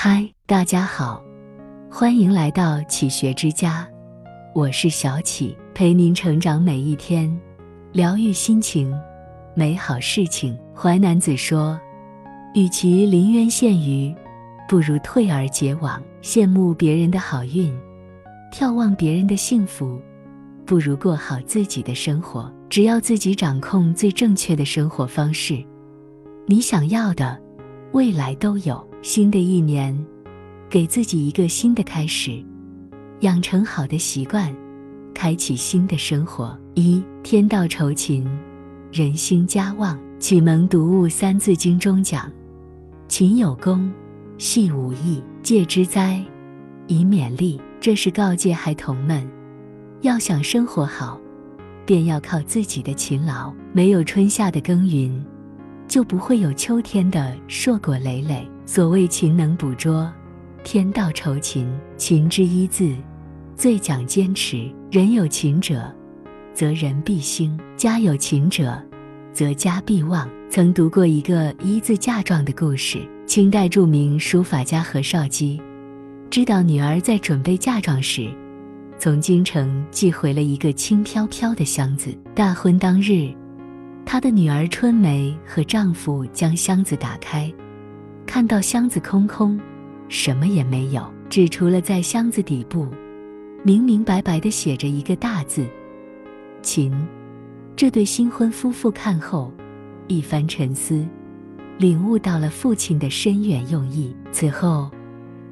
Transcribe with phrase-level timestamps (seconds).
[0.00, 1.20] 嗨，大家好，
[1.90, 3.84] 欢迎来到启学之家，
[4.54, 7.36] 我是小启，陪您成长每一天，
[7.90, 8.96] 疗愈心情，
[9.56, 10.56] 美好事情。
[10.72, 11.76] 淮南子说
[12.54, 14.14] ：“与其临渊羡鱼，
[14.68, 16.00] 不如退而结网。
[16.22, 17.76] 羡慕别人的好运，
[18.52, 20.00] 眺望别人的幸福，
[20.64, 22.48] 不如过好自己的生活。
[22.70, 25.60] 只要自己掌控最正确的生活方式，
[26.46, 27.36] 你想要的，
[27.90, 29.96] 未来都有。”新的一年，
[30.68, 32.44] 给自己一个新的开始，
[33.20, 34.52] 养成好的习惯，
[35.14, 36.58] 开启新的生活。
[36.74, 38.26] 一天道酬勤，
[38.92, 39.98] 人兴家旺。
[40.18, 42.28] 启蒙读物《三字经》中讲
[43.06, 43.88] ：“勤有功，
[44.36, 46.20] 戏无益，戒之哉，
[46.88, 49.24] 以勉励。”这是告诫孩童们，
[50.00, 51.20] 要想生活好，
[51.86, 53.54] 便要靠自己的勤劳。
[53.72, 55.24] 没有春夏的耕耘，
[55.86, 58.44] 就不会有秋天的硕果累累。
[58.68, 60.12] 所谓勤能补拙，
[60.62, 61.66] 天道酬勤。
[61.96, 62.94] 勤之一字，
[63.56, 64.70] 最讲坚持。
[64.90, 65.90] 人有勤者，
[66.52, 68.78] 则人必兴；家有勤者，
[69.32, 70.28] 则家必旺。
[70.50, 73.00] 曾读过一个一字嫁妆的故事。
[73.26, 75.58] 清代著名书法家何绍基，
[76.28, 78.28] 知道女儿在准备嫁妆时，
[78.98, 82.14] 从京城寄回了一个轻飘飘的箱子。
[82.34, 83.32] 大婚当日，
[84.04, 87.50] 他的女儿春梅和丈夫将箱子打开。
[88.28, 89.58] 看到箱子空空，
[90.10, 92.86] 什么也没有，只除了在箱子底部，
[93.64, 95.66] 明明白白的写着一个大字
[96.60, 96.92] “勤”。
[97.74, 99.50] 这对新婚夫妇看后，
[100.08, 101.08] 一番沉思，
[101.78, 104.14] 领悟到了父亲的深远用意。
[104.30, 104.90] 此后，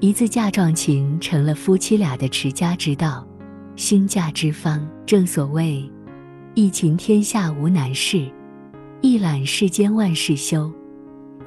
[0.00, 3.26] 一字嫁妆勤成了夫妻俩的持家之道，
[3.74, 4.86] 兴嫁之方。
[5.06, 5.90] 正所谓
[6.52, 8.30] “一勤天下无难事，
[9.00, 10.70] 一览世间万事休”。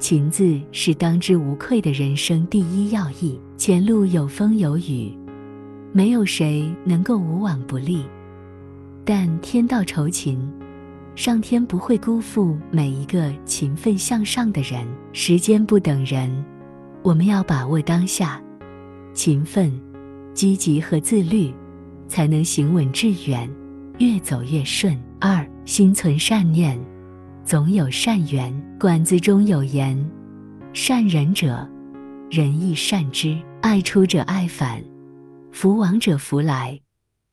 [0.00, 3.38] 勤字是当之无愧的人生第一要义。
[3.58, 5.12] 前路有风有雨，
[5.92, 8.06] 没有谁能够无往不利。
[9.04, 10.40] 但天道酬勤，
[11.14, 14.86] 上天不会辜负每一个勤奋向上的人。
[15.12, 16.44] 时间不等人，
[17.02, 18.40] 我们要把握当下，
[19.12, 19.70] 勤奋、
[20.32, 21.52] 积极和自律，
[22.08, 23.48] 才能行稳致远，
[23.98, 24.98] 越走越顺。
[25.20, 26.80] 二，心存善念。
[27.44, 29.98] 总有善缘，《管子》中有言
[30.72, 31.68] ：“善人者，
[32.30, 34.80] 人亦善之；爱出者爱返，
[35.50, 36.78] 福往者福来。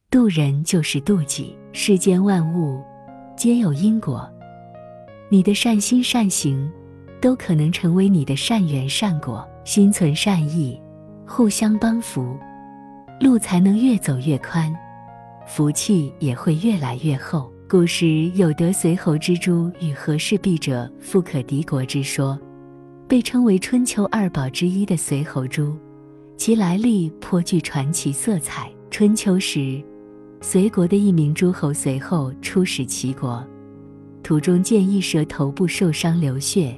[0.09, 1.55] 渡人就是渡己。
[1.73, 2.81] 世间万物
[3.35, 4.27] 皆有因果，
[5.29, 6.71] 你的善心善行，
[7.21, 9.47] 都可能成为你的善缘善果。
[9.63, 10.81] 心存善意，
[11.27, 12.35] 互相帮扶，
[13.19, 14.73] 路才能越走越宽，
[15.45, 22.39] 福气也会越来越厚。”古时有得随侯之珠与和氏璧者，富可敌国之说，
[23.09, 25.75] 被称为春秋二宝之一的随侯珠，
[26.37, 28.71] 其来历颇具传奇色彩。
[28.89, 29.83] 春秋时，
[30.39, 33.45] 随国的一名诸侯随后出使齐国，
[34.23, 36.73] 途中见一蛇头部受伤流血，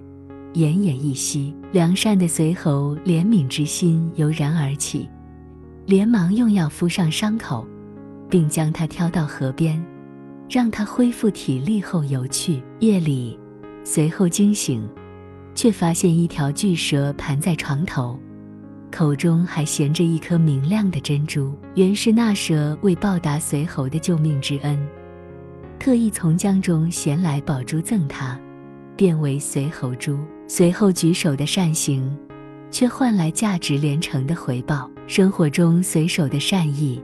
[0.55, 1.53] 奄奄一息。
[1.71, 5.07] 良善的随侯怜悯之心油然而起，
[5.85, 7.63] 连忙用药敷上伤口，
[8.27, 9.79] 并将它挑到河边。
[10.49, 12.61] 让他恢复体力后游去。
[12.79, 13.39] 夜里，
[13.83, 14.89] 随后惊醒，
[15.53, 18.19] 却发现一条巨蛇盘在床头，
[18.91, 21.53] 口中还衔着一颗明亮的珍珠。
[21.75, 24.79] 原是那蛇为报答随侯的救命之恩，
[25.77, 28.39] 特意从江中衔来宝珠赠他，
[28.95, 30.17] 变为随侯珠。
[30.47, 32.11] 随后举手的善行，
[32.71, 34.89] 却换来价值连城的回报。
[35.05, 36.99] 生活中随手的善意。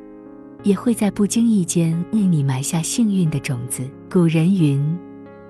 [0.66, 3.88] 也会在不经意间为你埋下幸运的种子。
[4.12, 4.84] 古人云：“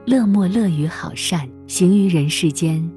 [0.05, 2.87] 乐莫乐于好善，行于人世间，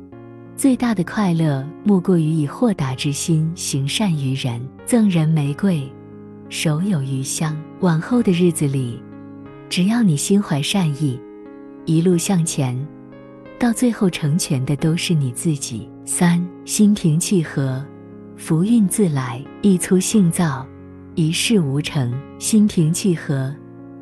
[0.56, 4.60] 最大的快乐莫过于以豁达之心行善于人。
[4.84, 5.88] 赠人玫瑰，
[6.50, 9.00] 手有余香。”往后的日子里，
[9.68, 11.16] 只要你心怀善意，
[11.84, 12.76] 一路向前，
[13.60, 15.88] 到最后成全的都是你自己。
[16.04, 17.86] 三心平气和，
[18.36, 20.66] 福运自来；一粗性躁。
[21.18, 23.52] 一事无成，心平气和，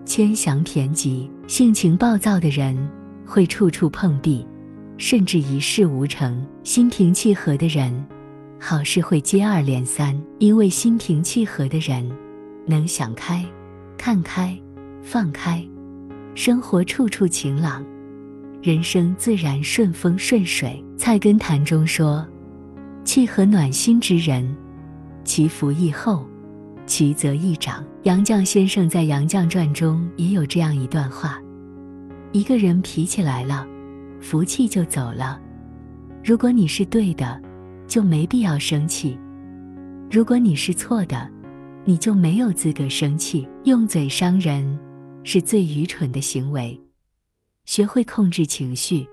[0.05, 1.31] 谦祥恬吉。
[1.47, 2.77] 性情暴躁的人
[3.25, 4.47] 会处处碰壁，
[4.99, 6.47] 甚至一事无成。
[6.63, 8.07] 心平气和的人，
[8.61, 10.15] 好事会接二连三。
[10.39, 12.07] 因为心平气和的人，
[12.67, 13.43] 能想开、
[13.97, 14.55] 看开、
[15.03, 15.67] 放开，
[16.35, 17.83] 生活处处晴朗，
[18.61, 20.85] 人生自然顺风顺水。
[20.99, 22.29] 《菜根谭》中说
[23.05, 24.55] ：“气和暖心之人，
[25.25, 26.23] 其福亦厚。”
[26.87, 27.85] 其则易长。
[28.05, 31.41] 杨绛先生在《杨绛传》中也有这样一段话：
[32.33, 33.67] 一个人脾气来了，
[34.21, 35.41] 福气就走了。
[36.25, 37.41] 如果你是对的，
[37.87, 39.19] 就没必要生气；
[40.11, 41.29] 如果你是错的，
[41.85, 43.47] 你就没有资格生气。
[43.65, 44.79] 用嘴伤人
[45.25, 46.81] 是最愚蠢的行为。
[47.65, 49.07] 学会控制情绪，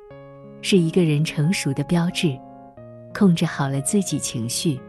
[0.61, 2.37] 是一个人成熟的标志。
[3.15, 4.79] 控制好了自己情绪，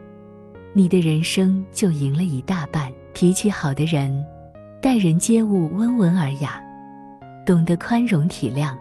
[0.77, 2.93] 你的人生就赢了一大半。
[3.13, 4.13] 脾气好的人，
[4.83, 6.61] 待人接物温文尔雅，
[7.47, 8.77] 懂得宽容体谅，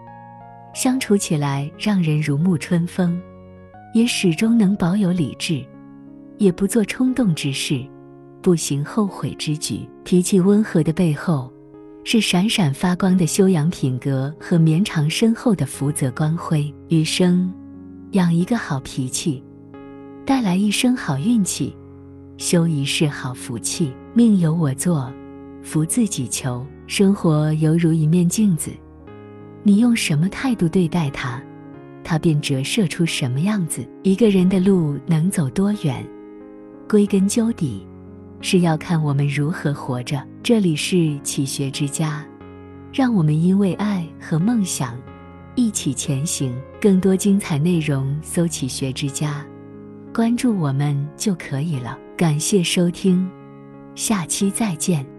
[0.73, 3.21] 相处起来让人如沐春风，
[3.93, 5.63] 也始终能保有理智，
[6.39, 7.85] 也不做冲动之事，
[8.41, 9.87] 不行后悔之举。
[10.03, 11.53] 脾气温和的背后，
[12.03, 16.73] 是闪闪发光的修养品格和绵长深厚的福泽光辉。
[16.89, 17.53] 余生。
[18.13, 19.43] 养一个好脾气，
[20.25, 21.75] 带来一生好运气；
[22.43, 23.93] 修一世好福气。
[24.13, 25.09] 命由我做，
[25.61, 26.65] 福自己求。
[26.87, 28.69] 生活犹如一面镜子，
[29.63, 31.41] 你用什么态度对待它，
[32.03, 33.87] 它便折射出什么样子。
[34.03, 36.05] 一个人的路能走多远，
[36.85, 37.87] 归根究底，
[38.41, 40.21] 是要看我们如何活着。
[40.43, 42.25] 这里是启学之家，
[42.91, 44.97] 让我们因为爱和梦想。
[45.55, 49.45] 一起前行，更多精彩内容搜“起学之家”，
[50.13, 51.97] 关注我们就可以了。
[52.15, 53.27] 感谢收听，
[53.95, 55.12] 下期再见。